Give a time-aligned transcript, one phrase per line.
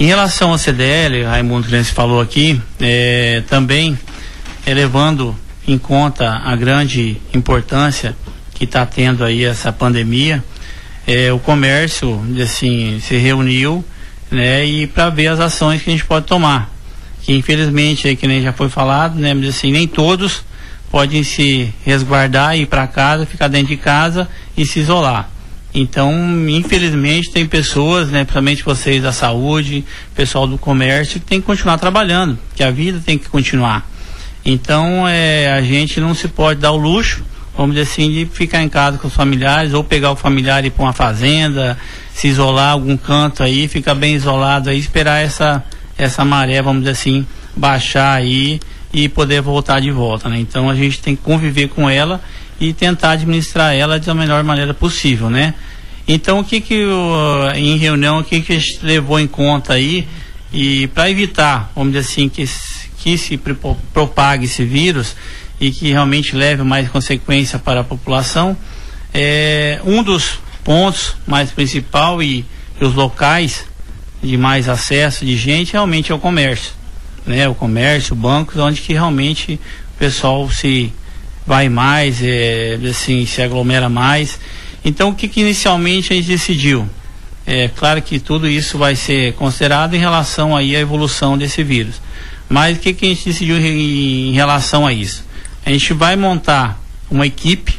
[0.00, 3.98] Em relação ao CDL, Raimundo Crense falou aqui, é, também
[4.66, 5.36] elevando
[5.68, 8.16] em conta a grande importância
[8.54, 10.42] que está tendo aí essa pandemia,
[11.06, 13.84] é, o comércio assim se reuniu,
[14.30, 16.74] né, e para ver as ações que a gente pode tomar,
[17.20, 20.42] que infelizmente aí que nem já foi falado, né, mas assim nem todos
[20.90, 24.26] podem se resguardar ir para casa, ficar dentro de casa
[24.56, 25.28] e se isolar.
[25.72, 26.12] Então,
[26.48, 31.78] infelizmente, tem pessoas, né, principalmente vocês da saúde, pessoal do comércio, que tem que continuar
[31.78, 33.88] trabalhando, que a vida tem que continuar.
[34.44, 37.22] Então, é, a gente não se pode dar o luxo,
[37.56, 40.68] vamos dizer assim, de ficar em casa com os familiares, ou pegar o familiar e
[40.68, 41.78] ir para uma fazenda,
[42.12, 45.62] se isolar algum canto aí, ficar bem isolado aí, esperar essa,
[45.96, 47.24] essa maré, vamos dizer assim,
[47.56, 48.58] baixar aí
[48.92, 50.38] e poder voltar de volta, né?
[50.38, 52.20] Então a gente tem que conviver com ela
[52.58, 55.54] e tentar administrar ela da melhor maneira possível, né?
[56.12, 59.74] Então o que que uh, em reunião o que que a gente levou em conta
[59.74, 60.08] aí
[60.52, 62.44] e para evitar, vamos dizer assim, que
[62.98, 63.40] que se
[63.94, 65.14] propague esse vírus
[65.60, 68.56] e que realmente leve mais consequência para a população,
[69.14, 72.44] é um dos pontos mais principal e,
[72.80, 73.64] e os locais
[74.20, 76.72] de mais acesso de gente realmente é o comércio,
[77.24, 77.48] né?
[77.48, 79.60] O comércio, bancos, onde que realmente
[79.94, 80.92] o pessoal se
[81.46, 84.40] vai mais, é, assim, se aglomera mais.
[84.84, 86.88] Então, o que, que inicialmente a gente decidiu?
[87.46, 92.00] É claro que tudo isso vai ser considerado em relação aí à evolução desse vírus.
[92.48, 95.24] Mas o que, que a gente decidiu em, em relação a isso?
[95.64, 97.78] A gente vai montar uma equipe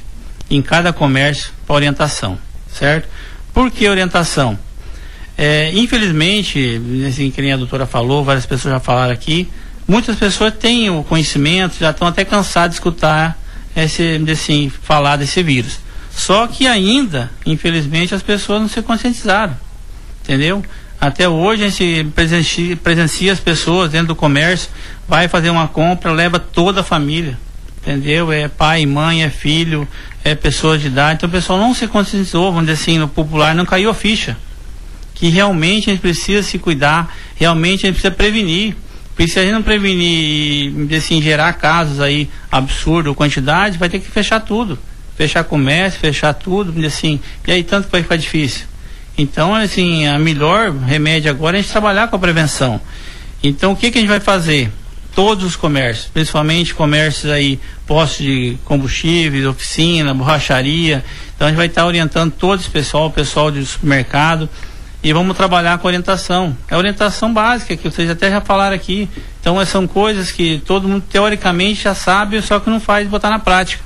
[0.50, 2.38] em cada comércio para orientação,
[2.72, 3.08] certo?
[3.54, 4.58] Por que orientação?
[5.38, 9.48] É, infelizmente, assim, que nem a doutora falou, várias pessoas já falaram aqui,
[9.88, 13.38] muitas pessoas têm o conhecimento, já estão até cansadas de escutar
[13.76, 15.80] esse, assim, falar desse vírus.
[16.14, 19.56] Só que ainda, infelizmente, as pessoas não se conscientizaram.
[20.24, 20.64] Entendeu?
[21.00, 24.70] Até hoje a gente presencia, presencia as pessoas dentro do comércio,
[25.08, 27.40] vai fazer uma compra, leva toda a família.
[27.82, 28.32] Entendeu?
[28.32, 29.88] É pai, mãe, é filho,
[30.24, 31.16] é pessoas de idade.
[31.16, 34.38] Então o pessoal não se conscientizou, vamos dizer assim, no popular, não caiu a ficha.
[35.16, 38.76] Que realmente a gente precisa se cuidar, realmente a gente precisa prevenir.
[39.16, 44.00] Porque se a gente não prevenir e assim, gerar casos aí absurdo, quantidade, vai ter
[44.00, 44.78] que fechar tudo.
[45.16, 48.66] Fechar comércio, fechar tudo, assim, e aí tanto vai ficar difícil.
[49.18, 52.82] Então, assim, a melhor remédio agora é a gente trabalhar com a prevenção.
[53.44, 54.72] Então, o que, que a gente vai fazer?
[55.14, 61.04] Todos os comércios, principalmente comércios aí, postos de combustíveis, oficina, borracharia.
[61.36, 64.48] Então, a gente vai estar orientando todo esse pessoal, o pessoal do supermercado,
[65.04, 66.56] e vamos trabalhar com orientação.
[66.70, 69.10] É orientação básica, que vocês até já falaram aqui.
[69.42, 73.40] Então, são coisas que todo mundo teoricamente já sabe, só que não faz botar na
[73.40, 73.84] prática.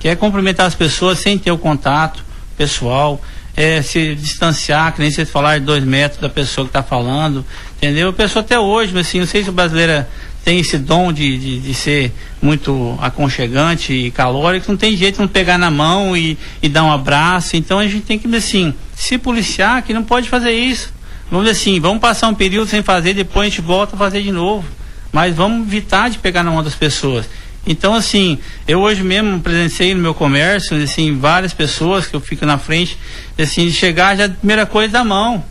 [0.00, 2.24] Que é cumprimentar as pessoas sem ter o contato
[2.56, 3.20] pessoal,
[3.56, 7.44] é, se distanciar, que nem vocês falaram de dois metros da pessoa que está falando,
[7.76, 8.08] entendeu?
[8.08, 10.04] A pessoa até hoje, assim, não sei se o brasileiro
[10.44, 15.20] tem esse dom de, de, de, ser muito aconchegante e calórico, não tem jeito de
[15.20, 17.56] não pegar na mão e, e dar um abraço.
[17.56, 20.92] Então a gente tem que, assim, se policiar que não pode fazer isso.
[21.30, 24.22] Vamos dizer assim, vamos passar um período sem fazer, depois a gente volta a fazer
[24.22, 24.66] de novo.
[25.12, 27.28] Mas vamos evitar de pegar na mão das pessoas.
[27.66, 32.46] Então, assim, eu hoje mesmo presenciei no meu comércio, assim, várias pessoas que eu fico
[32.46, 32.98] na frente,
[33.38, 35.44] assim, de chegar já a primeira coisa da mão.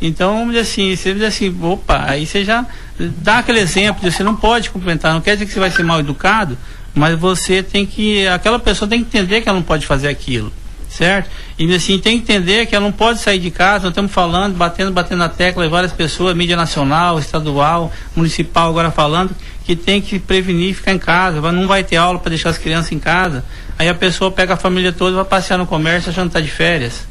[0.00, 2.64] Então, assim, você diz assim, opa, aí você já
[2.98, 5.82] dá aquele exemplo de você não pode cumprimentar, não quer dizer que você vai ser
[5.82, 6.56] mal educado,
[6.94, 10.50] mas você tem que, aquela pessoa tem que entender que ela não pode fazer aquilo,
[10.90, 11.30] certo?
[11.58, 14.56] E assim, tem que entender que ela não pode sair de casa, nós estamos falando,
[14.56, 19.34] batendo, batendo na tecla, várias pessoas, mídia nacional, estadual, municipal agora falando,
[19.64, 22.90] que tem que prevenir ficar em casa, não vai ter aula para deixar as crianças
[22.90, 23.44] em casa.
[23.78, 26.40] Aí a pessoa pega a família toda e vai passear no comércio achando que está
[26.40, 27.08] de férias.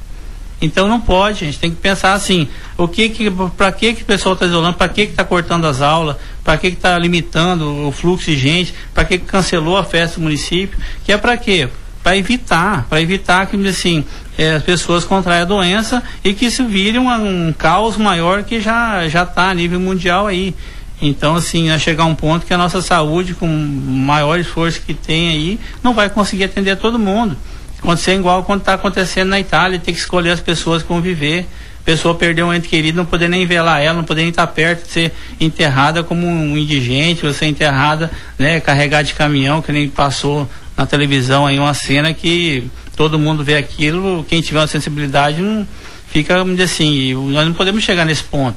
[0.61, 4.01] Então não pode, a gente tem que pensar assim, o que que, para que que
[4.01, 6.99] o pessoal está isolando, para que que está cortando as aulas, para que que está
[6.99, 11.17] limitando o fluxo de gente, para que que cancelou a festa do município, que é
[11.17, 11.69] para quê?
[12.09, 14.03] Para evitar, para evitar que assim,
[14.35, 18.59] é, as pessoas contraem a doença e que isso vire um, um caos maior que
[18.59, 20.55] já já está a nível mundial aí.
[20.99, 24.95] Então, assim, a chegar um ponto que a nossa saúde, com o maior esforço que
[24.95, 27.37] tem aí, não vai conseguir atender todo mundo
[27.77, 31.45] acontecer igual quando está acontecendo na Itália, ter que escolher as pessoas que vão viver.
[31.81, 34.47] A pessoa perdeu um ente querido, não poder nem velar ela, não poder nem estar
[34.47, 39.71] tá perto, ser enterrada como um indigente, ou ser enterrada, né, carregada de caminhão, que
[39.71, 40.49] nem passou
[40.79, 42.63] na televisão aí uma cena que
[42.95, 45.67] todo mundo vê aquilo, quem tiver uma sensibilidade não
[46.07, 48.55] fica, vamos dizer assim, nós não podemos chegar nesse ponto,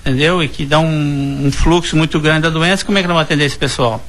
[0.00, 0.42] entendeu?
[0.42, 3.26] E que dá um, um fluxo muito grande da doença, como é que nós vamos
[3.26, 4.02] atender esse pessoal?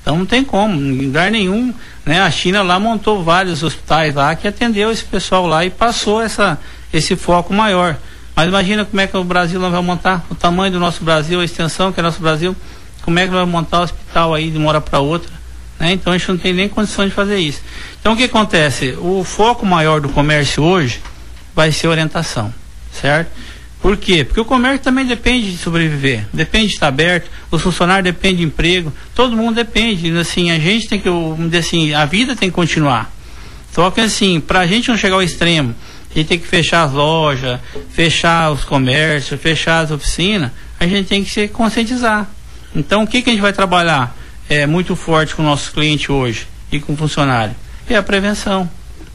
[0.00, 1.74] Então não tem como, em lugar nenhum,
[2.06, 2.22] né?
[2.22, 6.58] A China lá montou vários hospitais lá que atendeu esse pessoal lá e passou essa,
[6.90, 7.98] esse foco maior.
[8.34, 11.38] Mas imagina como é que o Brasil não vai montar, o tamanho do nosso Brasil,
[11.38, 12.56] a extensão que é nosso Brasil,
[13.02, 15.43] como é que vai montar o hospital aí de uma hora para outra.
[15.84, 15.92] Né?
[15.92, 17.60] Então a gente não tem nem condições de fazer isso.
[18.00, 18.96] Então o que acontece?
[18.98, 20.98] O foco maior do comércio hoje
[21.54, 22.52] vai ser orientação,
[22.90, 23.30] certo?
[23.82, 24.24] Por quê?
[24.24, 28.42] Porque o comércio também depende de sobreviver, depende de estar aberto, os funcionários dependem de
[28.44, 30.10] emprego, todo mundo depende.
[30.16, 31.08] Assim, a gente tem que,
[31.58, 33.12] assim, a vida tem que continuar.
[33.70, 35.74] Só que assim, para a gente não chegar ao extremo,
[36.10, 37.60] a gente tem que fechar as lojas,
[37.90, 40.50] fechar os comércios, fechar as oficinas,
[40.80, 42.26] a gente tem que se conscientizar.
[42.74, 44.16] Então, o que, que a gente vai trabalhar
[44.48, 47.54] é, muito forte com o nosso cliente hoje e com o funcionário?
[47.88, 48.68] É a prevenção.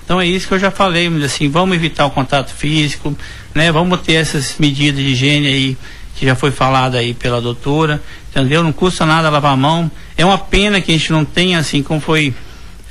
[0.04, 3.16] Então é isso que eu já falei, assim, vamos evitar o contato físico,
[3.54, 3.72] né?
[3.72, 5.78] Vamos ter essas medidas de higiene aí
[6.16, 8.64] que já foi falado aí pela doutora, entendeu?
[8.64, 9.90] Não custa nada lavar a mão.
[10.18, 12.34] É uma pena que a gente não tenha, assim, como foi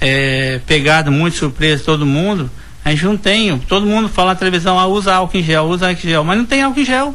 [0.00, 2.50] é, pegado muito surpresa todo mundo,
[2.84, 3.58] a gente não tem.
[3.58, 6.38] Todo mundo fala na televisão, ah, usa álcool em gel, usa álcool em gel, mas
[6.38, 7.14] não tem álcool em gel.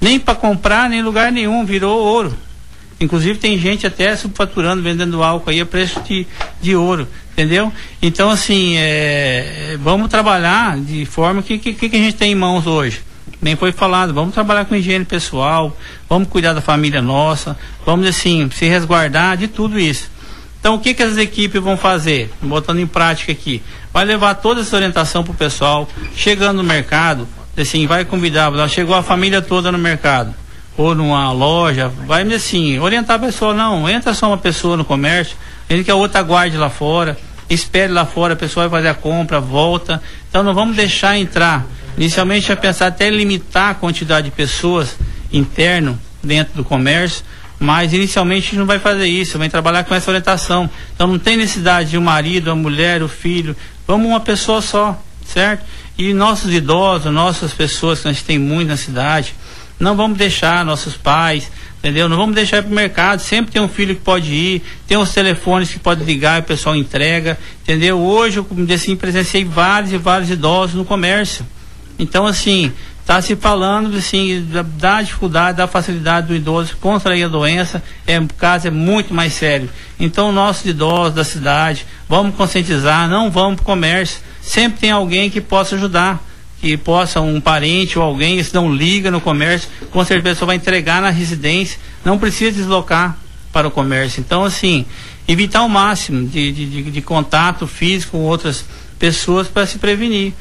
[0.00, 2.36] Nem para comprar, nem em lugar nenhum, virou ouro.
[3.00, 6.26] Inclusive tem gente até subfaturando, vendendo álcool aí a preço de,
[6.60, 7.72] de ouro, entendeu?
[8.00, 12.66] Então, assim, é, vamos trabalhar de forma que, que, que a gente tem em mãos
[12.66, 13.02] hoje.
[13.42, 15.76] Nem foi falado, vamos trabalhar com higiene pessoal,
[16.08, 20.08] vamos cuidar da família nossa, vamos, assim, se resguardar de tudo isso.
[20.60, 22.30] Então, o que, que as equipes vão fazer?
[22.40, 23.62] Botando em prática aqui.
[23.92, 25.86] Vai levar toda essa orientação para o pessoal,
[26.16, 30.34] chegando no mercado, assim, vai convidar, chegou a família toda no mercado
[30.76, 35.36] ou numa loja, vai assim, orientar a pessoa, não, entra só uma pessoa no comércio,
[35.68, 37.16] ele que a outra guarde lá fora,
[37.48, 40.02] espere lá fora, a pessoa vai fazer a compra, volta.
[40.28, 41.64] Então não vamos deixar entrar.
[41.96, 44.96] Inicialmente já pensar até limitar a quantidade de pessoas
[45.32, 47.24] interno dentro do comércio,
[47.58, 50.68] mas inicialmente a gente não vai fazer isso, vai trabalhar com essa orientação.
[50.94, 53.56] Então não tem necessidade de um marido, a mulher, o filho,
[53.86, 55.64] vamos uma pessoa só, certo?
[55.96, 59.34] E nossos idosos, nossas pessoas que a gente tem muito na cidade,
[59.78, 62.08] não vamos deixar nossos pais, entendeu?
[62.08, 63.20] Não vamos deixar para o mercado.
[63.20, 66.44] Sempre tem um filho que pode ir, tem os telefones que pode ligar e o
[66.44, 67.98] pessoal entrega, entendeu?
[67.98, 71.46] Hoje eu assim, presenciei vários e vários idosos no comércio.
[71.98, 77.28] Então, assim, está se falando assim, da, da, dificuldade, da facilidade do idoso contrair a
[77.28, 79.68] doença, é, o caso é muito mais sério.
[80.00, 84.20] Então, nossos idosos da cidade, vamos conscientizar, não vamos para o comércio.
[84.40, 86.22] Sempre tem alguém que possa ajudar
[86.64, 90.46] que possa um parente ou alguém, se não liga no comércio, com certeza a pessoa
[90.46, 93.18] vai entregar na residência, não precisa deslocar
[93.52, 94.20] para o comércio.
[94.20, 94.86] Então, assim,
[95.28, 98.64] evitar o máximo de, de, de contato físico com outras
[98.98, 100.32] pessoas para se prevenir.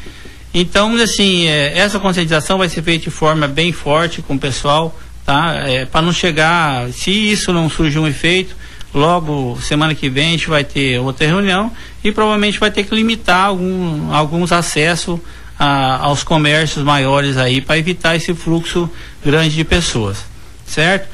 [0.54, 4.98] Então, assim, é, essa conscientização vai ser feita de forma bem forte com o pessoal,
[5.26, 5.56] tá?
[5.68, 8.56] É, para não chegar, se isso não surgir um efeito,
[8.94, 11.70] logo semana que vem a gente vai ter outra reunião
[12.02, 15.20] e provavelmente vai ter que limitar algum, alguns acessos
[15.64, 18.90] a, aos comércios maiores aí para evitar esse fluxo
[19.24, 20.26] grande de pessoas,
[20.66, 21.08] certo?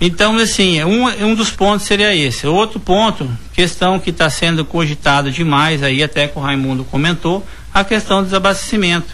[0.00, 2.46] Então, assim, um, um dos pontos seria esse.
[2.46, 7.84] Outro ponto, questão que está sendo cogitado demais aí, até que o Raimundo comentou, a
[7.84, 9.08] questão do desabastecimento.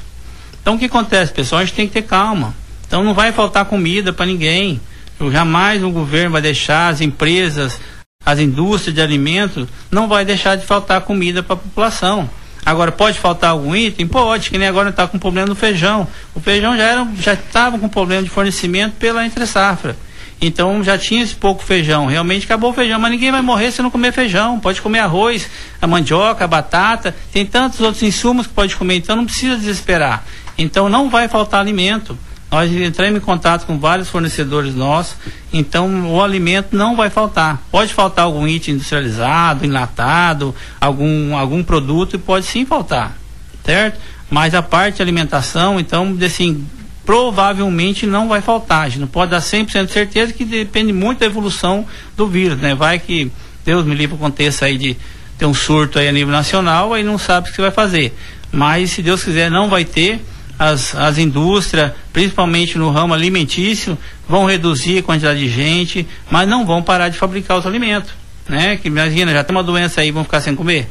[0.62, 1.60] Então, o que acontece, pessoal?
[1.60, 2.54] A gente tem que ter calma.
[2.86, 4.80] Então, não vai faltar comida para ninguém.
[5.18, 7.78] Eu, jamais o governo vai deixar as empresas,
[8.24, 12.30] as indústrias de alimentos, não vai deixar de faltar comida para a população.
[12.70, 14.06] Agora, pode faltar algum item?
[14.06, 16.06] Pode, que nem agora está com problema no feijão.
[16.36, 19.96] O feijão já era, já estava com problema de fornecimento pela entre safra.
[20.40, 22.06] Então já tinha esse pouco feijão.
[22.06, 24.60] Realmente acabou o feijão, mas ninguém vai morrer se não comer feijão.
[24.60, 25.50] Pode comer arroz,
[25.82, 30.22] a mandioca, a batata, tem tantos outros insumos que pode comer, então não precisa desesperar.
[30.56, 32.16] Então não vai faltar alimento.
[32.50, 35.16] Nós entramos em contato com vários fornecedores nossos,
[35.52, 37.62] então o alimento não vai faltar.
[37.70, 43.16] Pode faltar algum item industrializado, enlatado, algum, algum produto, pode sim faltar,
[43.64, 44.00] certo?
[44.28, 46.66] Mas a parte de alimentação, então, assim,
[47.04, 48.82] provavelmente não vai faltar.
[48.82, 52.58] A gente não pode dar 100% de certeza que depende muito da evolução do vírus,
[52.58, 52.74] né?
[52.74, 53.30] Vai que
[53.64, 54.96] Deus me livre aconteça aí de
[55.38, 58.16] ter um surto aí a nível nacional, aí não sabe o que vai fazer.
[58.52, 60.20] Mas se Deus quiser não vai ter
[60.60, 63.96] as, as indústrias, principalmente no ramo alimentício,
[64.28, 68.12] vão reduzir a quantidade de gente, mas não vão parar de fabricar os alimentos.
[68.46, 68.76] Né?
[68.76, 70.86] Que imagina, já tem uma doença aí, vão ficar sem comer.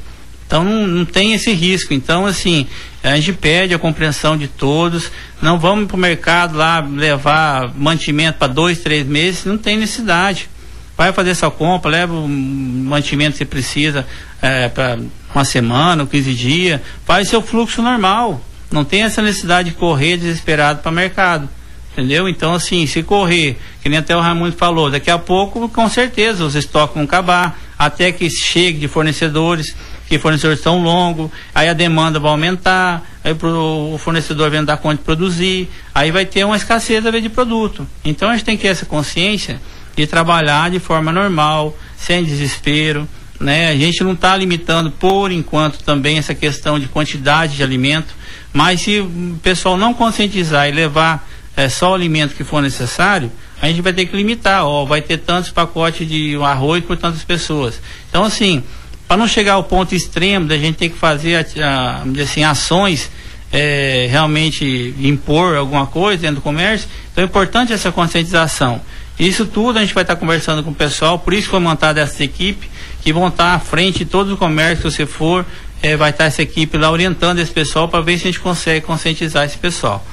[0.48, 1.94] Então não, não tem esse risco.
[1.94, 2.66] Então, assim,
[3.04, 5.12] a gente pede a compreensão de todos.
[5.40, 10.50] Não vamos para o mercado lá levar mantimento para dois, três meses, não tem necessidade.
[10.98, 14.08] Vai fazer sua compra, leva o mantimento que você precisa
[14.42, 14.98] é, para
[15.34, 18.44] uma semana, 15 dias, faz seu fluxo normal.
[18.72, 21.50] Não tem essa necessidade de correr desesperado para o mercado.
[21.92, 22.30] Entendeu?
[22.30, 26.46] Então, assim, se correr, que nem até o Raimundo falou, daqui a pouco, com certeza,
[26.46, 29.76] os estoques vão acabar, até que chegue de fornecedores,
[30.08, 34.78] que fornecedores tão longos, aí a demanda vai aumentar, aí pro, o fornecedor vem dar
[34.78, 37.88] conta de produzir, aí vai ter uma escassez de produto.
[38.06, 39.60] Então a gente tem que ter essa consciência
[39.96, 43.08] de trabalhar de forma normal, sem desespero,
[43.40, 43.70] né?
[43.70, 48.14] A gente não está limitando por enquanto também essa questão de quantidade de alimento,
[48.52, 53.32] mas se o pessoal não conscientizar e levar é, só o alimento que for necessário,
[53.62, 57.24] a gente vai ter que limitar, ó, vai ter tantos pacotes de arroz por tantas
[57.24, 57.80] pessoas.
[58.10, 58.64] Então assim,
[59.08, 63.10] para não chegar ao ponto extremo da gente ter que fazer a, a, assim, ações
[63.52, 68.82] é, realmente impor alguma coisa dentro do comércio, então é importante essa conscientização.
[69.20, 72.24] Isso tudo a gente vai estar conversando com o pessoal, por isso foi montada essa
[72.24, 72.70] equipe,
[73.02, 75.46] que vão estar à frente de todos os comércios que você for,
[75.82, 78.86] é, vai estar essa equipe lá orientando esse pessoal para ver se a gente consegue
[78.86, 80.06] conscientizar esse pessoal,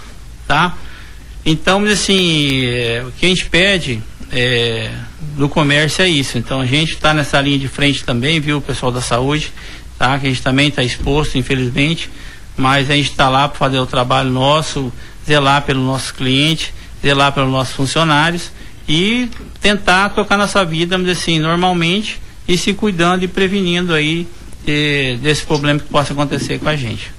[0.46, 0.76] tá?
[1.44, 4.02] Então, assim, é, o que a gente pede
[4.32, 4.90] é,
[5.36, 6.38] do comércio é isso.
[6.38, 9.52] Então, a gente está nessa linha de frente também, viu, o pessoal da saúde,
[9.98, 10.18] tá?
[10.18, 12.10] Que a gente também está exposto, infelizmente,
[12.56, 14.92] mas a gente está lá para fazer o trabalho nosso,
[15.24, 18.50] zelar pelo nosso cliente, zelar pelos nossos funcionários
[18.88, 19.28] e
[19.60, 24.26] tentar tocar nossa vida, assim, normalmente e se cuidando e prevenindo aí
[24.66, 27.15] eh, desse problema que possa acontecer com a gente.